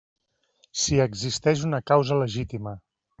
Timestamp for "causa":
1.91-2.17